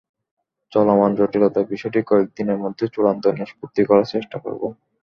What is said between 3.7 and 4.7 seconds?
করার চেষ্টা করব।